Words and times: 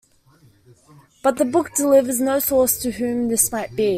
But 1.21 1.37
the 1.37 1.45
book 1.45 1.75
delivers 1.75 2.19
no 2.19 2.39
source 2.39 2.79
to 2.79 2.89
whom 2.91 3.27
this 3.29 3.51
might 3.51 3.75
be. 3.75 3.89